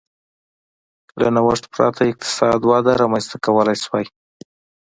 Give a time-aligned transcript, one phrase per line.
[1.19, 4.05] له نوښت پرته اقتصادي وده رامنځته کولای شوای.